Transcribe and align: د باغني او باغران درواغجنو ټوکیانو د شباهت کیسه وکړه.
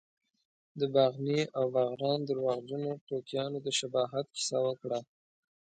د 0.79 0.81
باغني 0.95 1.41
او 1.57 1.65
باغران 1.75 2.19
درواغجنو 2.29 2.91
ټوکیانو 3.07 3.57
د 3.65 3.67
شباهت 3.79 4.25
کیسه 4.35 4.57
وکړه. 4.65 4.99